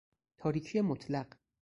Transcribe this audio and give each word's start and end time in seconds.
تاریکی 0.37 0.81
مطلق 0.81 1.35